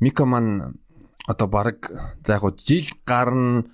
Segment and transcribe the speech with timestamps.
[0.00, 0.78] Мика маань
[1.26, 1.90] одоо баг
[2.26, 3.64] за яг жил гарна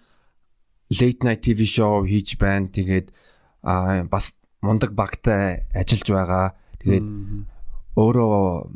[0.91, 2.69] late night TV show хийж байна.
[2.69, 3.13] Тэгээд
[4.09, 4.33] бас
[4.63, 6.47] мундаг багтай ажиллаж байгаа.
[6.81, 7.07] Тэгээд
[7.97, 8.71] өөрөө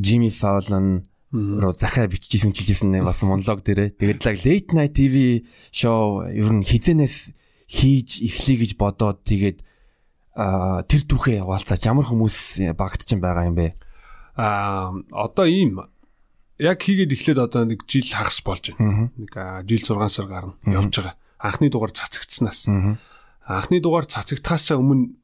[0.00, 1.04] Jimmy Fallon
[1.34, 3.98] руу захаа биччихсэн чилжсэн бас монолог дээрээ.
[3.98, 7.34] Тэгээд лаг late night TV show ер нь хизэнээс
[7.68, 9.58] хийж эхлэе гэж бодоод тэгээд
[10.34, 13.74] тэр түүхээ яваалцаач ямар хүмүүс багт ч байгаа юм бэ?
[14.38, 15.78] Аа одоо ийм
[16.58, 19.10] яг хийгээд эхлээд одоо нэг жил хагас болж байна.
[19.18, 19.32] Нэг
[19.66, 21.16] жил 6 сар гарна явж байгаа.
[21.38, 22.70] Анхны дугаар цацагдсанаас.
[23.46, 25.18] Анхны дугаар цацагдхаас өмнө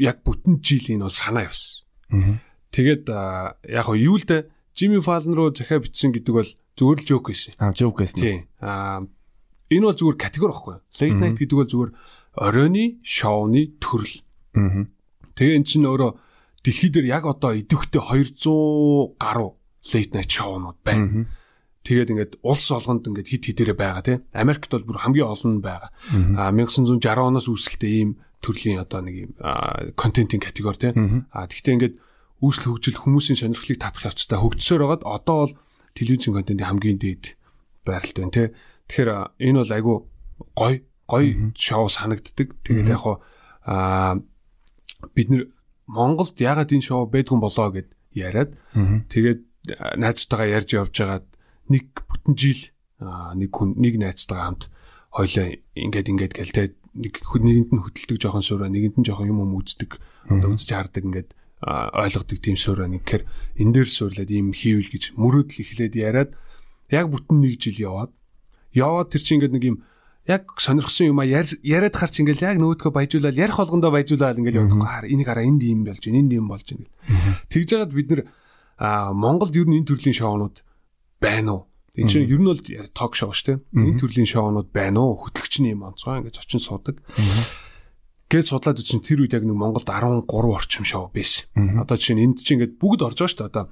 [0.00, 2.40] яг бүтэн жил энэ бол санаа явсан.
[2.72, 3.04] Тэгээд
[3.68, 7.34] яг нь юу л дээ Jimmy Fallon руу захиа бичсэн гэдэг бол зүгээр л joke
[7.34, 7.60] гэсэн.
[7.60, 8.16] Аа joke гэсэн.
[8.16, 8.48] Тийм.
[8.64, 9.04] Аа
[9.68, 10.76] энэ бол зүгээр категори байхгүй.
[10.80, 11.92] Late night гэдэг бол зүгээр
[12.40, 14.24] оройны шоуны төрөл.
[14.56, 14.88] Аа.
[15.36, 16.12] Тэгээ эн чинь өөрөө
[16.64, 21.26] дэлхий дээр яг одоо идэвхтэй 200 гаруй late night шоунууд байна.
[21.80, 24.20] Тэгээд ингээд улс олгонд ингээд хит хитээрээ байгаа тийм.
[24.36, 25.90] Америкт бол бүр хамгийн олон байгаа.
[26.36, 28.10] Аа 1960 оноос үүсэлтэй ийм
[28.44, 29.30] төрлийн одоо нэг ийм
[29.96, 31.24] контентын категори тийм.
[31.32, 31.94] Аа тэгвэл ингээд
[32.44, 35.54] үүсэл хөгжил хүмүүсийн сонирхлыг татах явцтай хөгжсөөр байгаад одоо бол
[35.96, 37.24] телевизийн контентын хамгийн дээд
[37.84, 38.48] байралт байна тийм.
[38.88, 39.96] Тэгэхээр энэ бол айгүй
[40.52, 40.74] гой
[41.08, 41.24] гой
[41.56, 42.48] шоу санагддаг.
[42.64, 43.04] Тэгээд яг
[43.64, 44.20] аа
[45.16, 45.48] бид нэр
[45.88, 48.56] Монголд ягаад энэ шоу байдгүй болоо гэд яриад
[49.10, 51.26] тэгээд найзтайгаа ярьж явж байгаад
[51.68, 52.62] нэг бүтэн жил
[53.36, 54.62] нэг хүн нэг найзтайгаа хамт
[55.12, 56.62] хоёлоо ингээд ингээд гээл те
[56.94, 61.04] нэг нэгэнд нь хөдөлдөг жоохон суураа нэгэнд нь жоохон юм юм үздэг одоо үзэж хардаг
[61.04, 61.30] ингээд
[61.60, 63.24] ойлгодог тийм суураа нэг гэхээр
[63.60, 66.30] энэ дээр суурлаад ийм хийвэл гэж мөрөөдөл эхлээд яриад
[66.88, 68.12] яг бүтэн нэг жил яваад
[68.72, 69.76] яваад тэр чинь ингээд нэг юм
[70.30, 74.78] яг сонирхсан юм а яриад харч ингээл яг нөгөөдхөө баяжуулаад ярих болгондоо баяжуулаад ингээл явдаг.
[74.84, 76.86] Хаар энийг хараа энд юм болж байна, энд юм болж байна.
[77.50, 78.22] Тэгж жагаад бид нэр
[78.80, 80.64] а Монголд ер нь энэ төрлийн шоунууд
[81.20, 81.62] байна уу?
[81.92, 82.56] Энэ чинь ер нь бол
[82.96, 83.60] ток шоу шүү дээ.
[83.76, 85.20] Энэ төрлийн шоунууд байна уу?
[85.20, 86.96] Хөтлөгчний юм онцгой ингээд зочин суудаг.
[88.30, 91.50] Гээд судлаад үзсэн тэр үед яг нэг Монголд 13 орчим шоу байсан.
[91.76, 93.50] Одоо жишээ нь энд чинь ингээд бүгд орж байгаа шүү дээ.
[93.52, 93.64] Одоо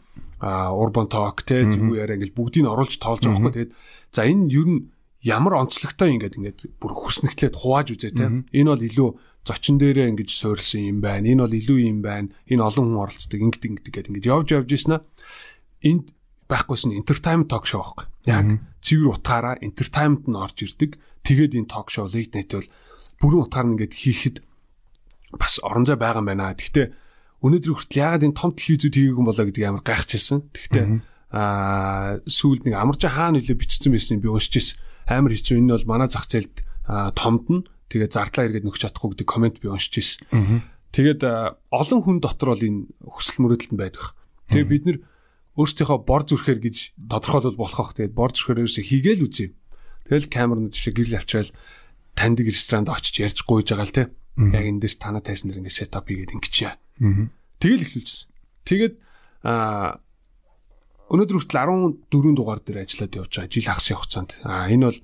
[0.76, 3.54] урбан ток те зүг яриа ингээд бүгдийг нь оруулж тоолж байгаа хгүй.
[3.54, 3.72] Тэгээд
[4.12, 4.80] за энэ ер нь
[5.22, 8.44] ямар онцлогтой ингээд ингээд бүр хүснэгтлээд хувааж үзээ те.
[8.50, 9.08] Энэ бол илүү
[9.48, 11.24] зочин дээрээ ингэж суурилсан юм байна.
[11.24, 12.28] Энэ бол илүү юм байна.
[12.44, 15.02] Энэ олон хүн оролцдог ингэдэг ингэдэг гэдэг ингэж явж явж ийсэн аа.
[15.80, 16.12] Энд
[16.48, 18.06] байхгүйсэн entertainment talk show байхгүй.
[18.28, 18.46] Яг
[18.84, 21.00] цэвэр утгаараа entertainment нь орж ирдэг.
[21.24, 22.68] Тэгээд энэ talk show late night бол
[23.20, 24.36] бүрэн утгаар нь ингэж хийхэд
[25.36, 26.56] бас орон зай байгаа юм байна.
[26.56, 26.86] Гэхдээ
[27.44, 30.40] өнөөдөр хүртэл ягаад энэ том телевизүүд хийгээгүй болоо гэдэг амар гайхчихсан.
[30.52, 30.84] Гэхдээ
[31.36, 34.76] аа сүүлд нэг амарч хаана нөлөө бичсэн байсан би уншиж ирсэн.
[35.08, 36.64] Амар хэцүү энэ бол манай зах зээлд
[37.12, 40.62] томд нь тэгээ зардлаа эргээд нөхч чадахгүй гэдэг комент би уншиж ирсэн.
[40.92, 41.20] Тэгээд
[41.72, 44.16] олон хүн дотор бол энэ хүсэл мөрөөдөлд байдаг.
[44.48, 44.98] Тэгээ бид нэр
[45.58, 47.92] өөрсдийнхөө бор зүрхээр гэж тодорхойлол болох бах.
[47.96, 49.52] Тэгээд бор зүрхээр ерөөсө хийгээл үзье.
[50.08, 51.50] Тэгэл камерны төвшө гэрэл авчраал
[52.16, 54.04] таньдаг ресторанд очиж ярьж гуйж байгаа л те.
[54.38, 56.72] Яг энэ дэс танаа тайсан дэр ингээд сетап хийгээд ингэчээ.
[57.60, 58.28] Тэгэл эхлүүлсэн.
[58.64, 58.94] Тэгээд
[59.44, 60.00] а
[61.10, 61.60] өнөөдөр хүртэл
[62.12, 63.52] 14 дугаар дээр ажиллаад явж байгаа.
[63.52, 64.30] Жил хагас явах цаанд.
[64.44, 65.00] А энэ бол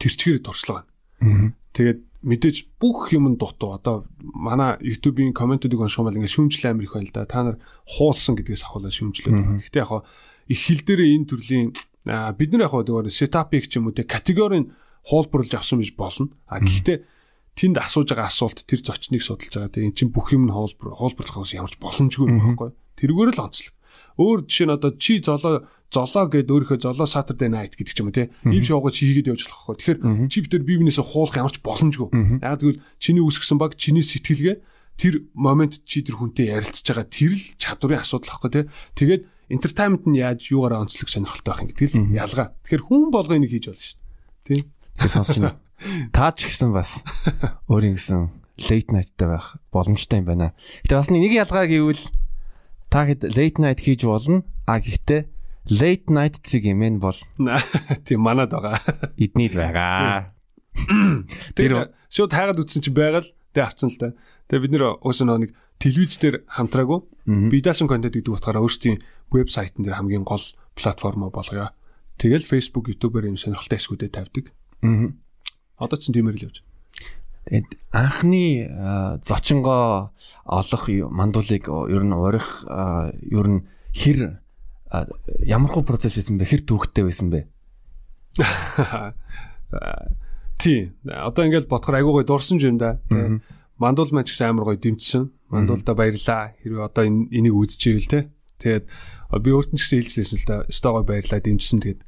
[0.00, 0.88] тэрчгээр туршлага
[1.20, 1.54] байна.
[1.74, 6.94] Тэгээд мэдээж бүх юм дутуу одоо манай YouTube-ийн комментуудыг юм бол ингээд шүүмжлэл амир их
[6.96, 7.28] байл да.
[7.28, 9.60] Та нар хуулсан гэдгээс ахуулаад шүүмжлээд байна.
[9.60, 9.92] Гэхдээ яг
[10.48, 11.68] их хил дээрээ энэ төрлийн
[12.08, 14.72] бид нар яг зөвөр сетапик ч юм уу те категорийн
[15.04, 16.32] хуулбарлаж авсан гэж болно.
[16.48, 17.04] А гэхдээ
[17.60, 19.72] тэнд асууж байгаа асуулт тэр зочныг судалж байгаа.
[19.72, 22.70] Тэгээ эн чинь бүх юм нь хуулбар хуулбарлахаас ямарч боломжгүй байхгүй.
[22.98, 23.74] Тэргээр л онцлог.
[24.18, 28.10] Өөр жишээ нь одоо чи золоо золоо гэд өөрийнхөө золоо Saturday night гэдэг ч юм
[28.10, 28.30] уу те.
[28.46, 29.78] Ийм шоугаа чи хийгээд явж болох байхгүй.
[29.78, 29.98] Тэгэхээр
[30.30, 32.08] чи битэр бие биенээсээ хуулах ямарч боломжгүй.
[32.42, 34.56] Яг тэгвэл чиний үүсгэсэн баг чиний сэтгэлгээ
[34.98, 38.60] тэр момент чи тэр хүнтэй ярилцж байгаа тэр л чадварын асуудал ахгүй те.
[38.98, 42.46] Тэгээд entertainment нь яаж юугаараа онцлог сонирхолтой байх юм гэдэг л ялгаа.
[42.66, 44.58] Тэгэхээр хүн болгоо энийг хийж болно шүү дээ.
[44.58, 44.60] Тий.
[44.98, 45.58] Тэр сонсч байна.
[46.14, 47.02] Та ч гэсэн бас
[47.66, 48.30] өөрийн гэсэн
[48.70, 50.54] late night-тай байх боломжтой юм байна.
[50.86, 52.02] Гэтэ бас нэг ялгаа гэвэл
[52.94, 54.46] та хэд late night хийж болно.
[54.70, 55.26] А гэхдээ
[55.66, 57.18] late night цэг юм энэ бол
[58.06, 58.78] тийм манад байгаа.
[59.18, 60.30] Эднийд байгаа.
[61.58, 64.14] Тэр шууд хайгаад үтсэн чи байгаал тэг авцсан л та.
[64.46, 65.50] Тэгээ бид нэр өөсөө нэг
[65.82, 67.02] телевиз дээр хамтраагүй.
[67.50, 69.02] Бидаасан контент гэдэг утгаараа өөрсдийн
[69.34, 70.46] вебсайтн дээр хамгийн гол
[70.78, 71.74] платформ болгоё.
[72.14, 74.54] Тэгэл Facebook, YouTube-ээр юм сонирхолтой эсгүүдэд тавьдаг.
[74.86, 75.10] Аа.
[75.82, 76.62] Одоо ч тиймэр л явж.
[77.44, 78.68] Тэгээд анхны
[79.28, 80.12] зочингоо
[80.44, 84.40] олох мандуулыг ер нь урих ер нь хэр
[85.44, 86.48] ямар хуу процесс байсан бэ?
[86.48, 87.46] Хэр төвхтэй байсан бэ?
[90.58, 90.92] Тий.
[91.04, 93.00] Одоо ингээд бодохоор айгуу гой дурсан юм да.
[93.76, 95.28] Мандуул маань ч гэсэн амар гой дэмжсэн.
[95.52, 96.54] Мандуулда баярлаа.
[96.62, 98.32] Хэрвээ одоо энийг үзчихэвэл те.
[98.62, 98.88] Тэгээд
[99.42, 100.56] Би өөрт нь ч гэсэн хэлж лээсэн л да.
[100.70, 102.00] Стогоо баярлаа дэмжсэн тэгээд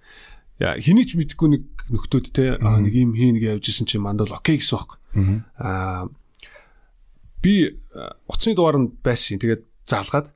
[0.61, 4.32] яа хэний ч мэдгүй нэг нөхдөөд те нэг юм хийн гэж явж исэн чинь мандал
[4.32, 4.91] окей гэсэн баг.
[5.61, 6.08] Аа
[7.44, 7.76] би
[8.26, 9.38] утасны дугаар нь байсан.
[9.38, 10.32] Тэгээд залгаад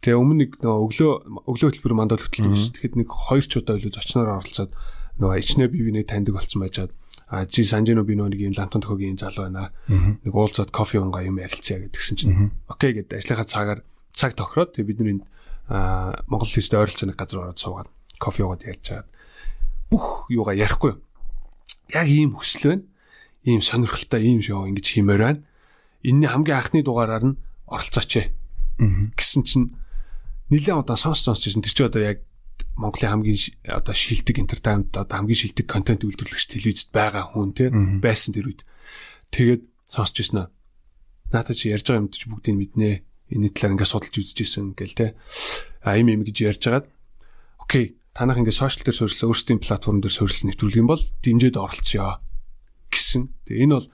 [0.00, 1.12] тэгээ өмнө нэг нөгөө өглөө
[1.50, 2.70] өглөө хөтөлбөр мандал хөтөлдөг ш.
[2.78, 4.72] Тэгэхэд нэг хоёр ч удаа илүү зочноор оролцоод
[5.18, 6.92] нөгөө ичнээ би биний таньдаг болсон байжаад
[7.26, 9.74] а чи санжино би нэг юм лантон төхөгийн залуу байна.
[9.90, 13.80] Нэг уулзаад кофе унгаа юм ярилцъя гэдгсэн чинь окей гэдэг ажлынхаа цагаар
[14.14, 15.26] цаг тохироод тэгээ бидний
[15.66, 17.90] а Монгол хэлтэй ойролцоо нэг газар ороод суугаад
[18.22, 19.06] кофе уугаад ярьж чаад
[19.90, 20.98] бүх юугаа ярихгүй.
[21.94, 22.84] Яг ийм хүсэл байна.
[23.46, 25.40] Ийм сонирхолтой ийм шоу ингэж хиймээр байна.
[26.02, 28.30] Энэний хамгийн анхны дугаараар нь оролцооч
[28.78, 29.72] гэсэн чинь
[30.52, 31.62] нэлээд удаа сонс сонсч байсан.
[31.62, 32.18] Тэр чинь одоо яг
[32.76, 38.36] Монголын хамгийн одоо шилдэг entertainment одоо хамгийн шилдэг контент үйлдвэрлэгч телевизэд байгаа хүн те байсан
[38.36, 38.68] тэр үед.
[39.32, 40.48] Тэгээд сонсч ирсэн аа.
[41.32, 43.02] Наата чи ярьж байгаа юм чи бүгдийг мэднэ.
[43.32, 45.16] Энэ талаар ингээд судалж үзэж исэн гэл те.
[45.82, 46.86] А им им гэж ярьж хагаад
[47.58, 52.16] окей танах ингээд сошиал дээр суурилсан өөрсдийн платформ дээр суурилсан нэвтрүүлэг юм бол дэмжээд оролцъё
[52.88, 53.28] гэсэн.
[53.44, 53.88] Тэгээ энэ бол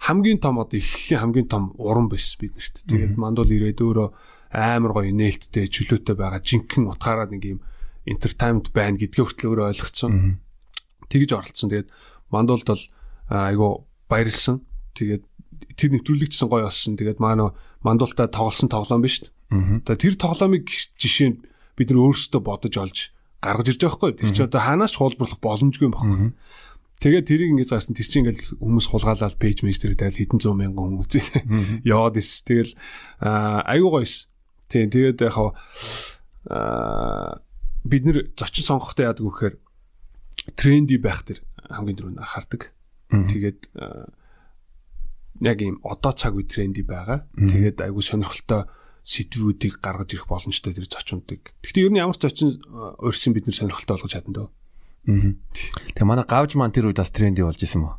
[0.00, 2.88] хамгийн том одоо эхлэлийн хамгийн том уран байсан биднэрт.
[2.88, 4.08] Тэгээд мандуул ирээд өөрөө
[4.56, 7.60] амар гоё нээлттэй чөлөөтэй байгаа жинхэнэ утгаараа нэг юм
[8.08, 10.40] entertainment байна гэдгээ хүртэл өөрөө ойлгоцсон.
[11.12, 11.68] Тэгж оролцсон.
[11.68, 11.90] Тэгээд
[12.32, 12.84] мандуулд бол
[13.28, 14.64] айгу баярлсан.
[14.96, 15.24] Тэгээд
[15.76, 16.96] тэр нэвтрүүлэгчсэн гоё болсон.
[16.96, 17.52] Тэгээд маань
[17.84, 19.98] мандуултаа тоглосон тоглоом биш дээ.
[19.98, 20.64] Тэр тоглоомыг
[20.96, 21.42] жишээ нь
[21.76, 22.98] бид нар өөрсдөө бодож олж
[23.42, 24.12] гаргаж ирж байгаа хгүй.
[24.18, 26.32] Тэр чинь одоо хаанаас ч хуулбарлах боломжгүй юм багхгүй.
[26.98, 30.98] Тэгээд тэрийг ингэж гасан тэр чинь ингээл хүмүүс хулгаалаад пэйж дээр тавил хэдэн зуун мянган
[30.98, 31.14] хүмүүс
[31.86, 32.42] яваад ис.
[32.42, 32.74] Тэгэл
[33.22, 34.26] айгуу гоёс.
[34.66, 35.54] Тийм тэгээд яг аа
[37.86, 39.56] бид нэр зочин сонгохдоо яадаг вэ гэхээр
[40.58, 41.38] тренди байх тэр
[41.70, 42.74] хамгийн түрүүнд анхаардаг.
[43.30, 43.60] Тэгээд
[45.38, 47.30] яг ийм одоо цаг үе тренди байгаа.
[47.38, 48.66] Тэгээд айгүй сонирхолтой
[49.08, 51.56] сэдвүүдийг гаргаж ирэх боломжтой тэр зочнуудыг.
[51.64, 52.60] Гэхдээ ер нь ямар ч зочин
[53.00, 54.48] урьсан бид нэр сонирхолтой болгож чадна дөө.
[55.08, 57.96] Тэгээ манай гавж маань тэр үед бас тренди болж исэн мө.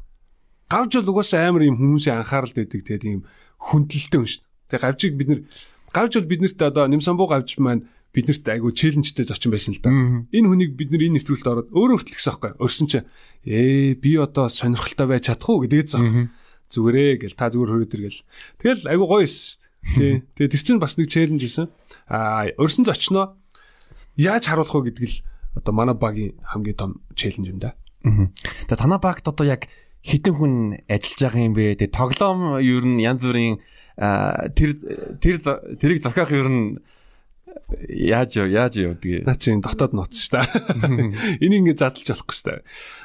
[0.69, 3.21] Гавж бол угаасаа амар ийм хүмүүсийн анхаарал дэдэг тэгээд ийм
[3.57, 4.45] хүндлэлтэй юм шүү.
[4.69, 5.41] Тэгээ гавжийг бид нэр
[5.89, 9.89] гавж бол биднэрт одоо Нимсамбуу гавж маань биднэрт айгу челленжтэй зочин байсан л да.
[9.89, 12.51] Энэ хүнийг бид нар энэ нэвтрүүлэлд ороод өөрөө гисэн байхгүй.
[12.61, 13.01] Өрсөн чи
[13.49, 16.29] ээ би одоо сонирхолтой байж чадах уу гэдгийг заа.
[16.69, 18.21] Зүгээрээ гэл та зүгээр хөрөөд иргээл.
[18.61, 19.68] Тэгэл айгу гоё дээ.
[19.95, 20.23] Тий.
[20.35, 21.67] Тэгээ тэр чинь бас нэг челленж байсан.
[22.09, 23.37] Аа өрсөн зочноо
[24.19, 25.23] яаж харуулах вэ гэдгийг л
[25.57, 27.73] одоо манай багийн хамгийн том челленж юм да.
[28.03, 29.67] Тэгээ танаа багт одоо яг
[30.03, 30.53] хитэн хүн
[30.87, 31.75] ажиллаж байгаа юм бэ?
[31.79, 33.57] Тэгээ тоглоом ер нь янз бүрийн
[34.55, 34.69] тэр
[35.19, 35.35] тэр
[35.79, 36.79] тэрийг зохиох ер нь
[37.89, 39.25] Яаж яа яаж явдгийг.
[39.25, 40.41] Наа чинь дотоод нууц ш та.
[41.41, 42.53] Энийг ингэ задлж болохгүй ш та.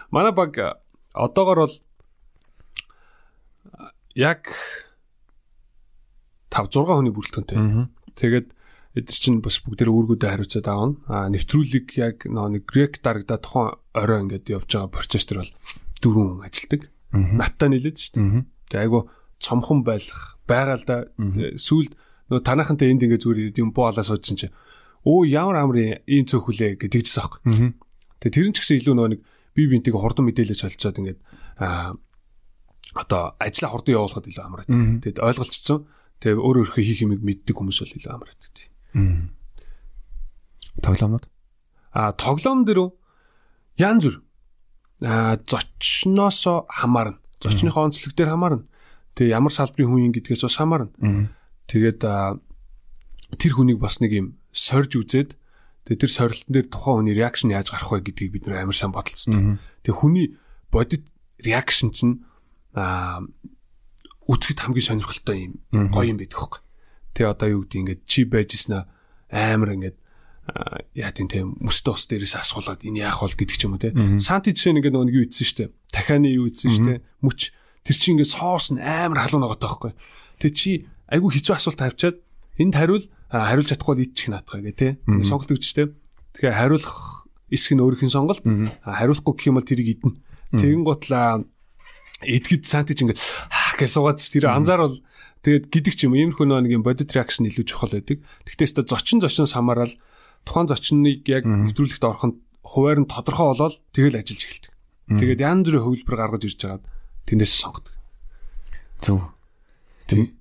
[0.08, 0.80] Манай баг
[1.12, 1.74] одоогор бол
[4.16, 4.48] яг
[6.54, 7.58] 5 6 хүний бүрэлдэхүүнтэй.
[8.14, 8.48] Тэгээд
[8.94, 10.94] эдгээр чинь бас бүгдээ үүргүүдэд хариуцаад аавна.
[11.10, 15.52] А нэвтрүүлэг яг нэг грек дарагдаа тухайн орой ингээд явж байгаа процесс төр бол
[15.98, 16.88] дөрвөн ажилдаг.
[17.10, 18.46] Наттай нийлээд шүү дээ.
[18.70, 19.10] Тэгээ айгу
[19.42, 20.96] цомхон байх байгаа л да.
[21.58, 21.98] Сүүлд
[22.30, 24.48] нөгөө танахантай энд ингээ зүгээр юм буу алаа суужсан чи
[25.04, 27.42] өө ямар амар ийм цөөхүлээ гэдэгчсэн аахгүй.
[28.24, 29.20] Тэгээ тэр нь ч гэсэн илүү нөгөө нэг
[29.52, 31.20] бие биентэйг хурдан мэдээлэл солилцоод ингээд
[31.60, 31.92] аа
[32.96, 35.02] одоо ажлаа хурдан явуулахад илүү амар байдаг.
[35.04, 35.80] Тэгэд ойлголцсон.
[36.20, 38.64] Тэгээ өөр өөрхөө хийх юмыг мэддэг хүмүүс бол илүү амар байдаг.
[40.82, 41.26] Тоглоомнууд
[41.94, 42.90] аа тоглоом дөрөв
[43.78, 44.22] ян зүр
[45.02, 47.18] аа зочноосоо хамаарна.
[47.40, 48.66] Зочныхоо онцлог дээр хамаарна.
[49.14, 50.90] Тэгээ ямар салбарын хүн юм гэдгээс бас хамаарна.
[51.70, 55.38] Тэгээд тэр хүнийг бас нэг юм сорж үзээд
[55.86, 58.94] тэгээд тэр сорилтын дээр тухайн хүний реакшн яаж гарах вэ гэдгийг бид нэр амар сайн
[58.94, 59.58] бодолцсон.
[59.82, 60.26] Тэгээд хүний
[60.70, 61.06] бодит
[61.38, 62.26] реакшн чинь
[62.74, 63.22] аа
[64.28, 65.54] үзэхэд хамгийн сонирхолтой юм
[65.92, 66.60] гоё юм байдаг хөөе.
[67.14, 68.88] Тэгээ одоо юу гэдэг ингээд чи байжснаа
[69.30, 69.96] амар ингээд
[70.92, 73.96] яа тийм тийм мөстө ус дээрээс асуулаад энэ яах вэ гэдэг ч юм уу те.
[74.20, 75.72] Санти жишээ нэг нэг юу ийдсэн штэ.
[75.88, 77.00] Дахианы юу ийдсэн штэ.
[77.24, 77.52] Мүч
[77.84, 79.92] тэр чинь ингээд соос нь амар халуун байгаа таахгүй.
[80.40, 80.70] Тэгээ чи
[81.08, 82.16] айгүй хэцүү асуулт тавьчаад
[82.60, 84.88] энд хариул хариулж чадахгүй л иччих наатгаа гэ тэ.
[85.24, 85.96] Сонголт өгчтэй.
[86.36, 88.44] Тэгэхээр хариулах эсэх нь өөрийнх нь сонголт.
[88.84, 90.18] Хариулахгүй гэх юм бол тэрийг идэнэ.
[90.60, 91.42] Тэгэн готлаа
[92.20, 93.20] эдгэд сантич ингээд
[93.78, 94.98] гэж суугаад тэр анзаарвал
[95.44, 98.24] тэгээд гидэх ч юм иймэрхүү нэг юм бодит реакшн илүү чухал байдаг.
[98.48, 99.92] Гэхдээ өстө зочин зочноос хамаарал
[100.44, 104.72] тухайн зочныг яг нэвтрүүлэгт ороход хуваар нь тодорхой болоод тэгэл ажиллаж эхэлдэг.
[105.20, 106.84] Тэгээд янз бүрийн хөвлбөр гаргаж ирж байгаад
[107.28, 107.94] тэндээс сонгодог.
[109.04, 109.20] Зөв.
[110.08, 110.32] Тэгээд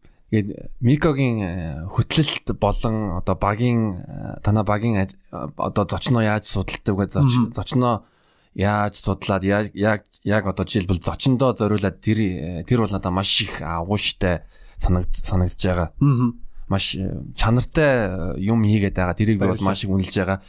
[0.81, 1.51] Микогийн э,
[1.93, 7.05] хөтлөлт болон одоо багийн э, танаа багийн одоо зочноо яаж судалдаг вэ?
[7.53, 8.07] Зочноо
[8.55, 13.61] яаж судлаад яг яг одоо жишээлбэл зочиндоо зориулаад тэр э, тэр бол надад маш их
[13.61, 14.43] агууштай
[14.77, 15.91] санагд санагдж байгаа.
[16.67, 16.95] маш
[17.35, 19.13] чанартай юм хийгээд байгаа.
[19.19, 20.39] Тэрийг би бол маш их үнэлж байгаа.